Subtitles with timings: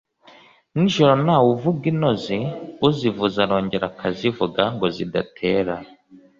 [0.73, 2.37] N’ijoro ntawe uvuga intozi,
[2.87, 5.75] uzivuze arongera akazivuga ngo zidatera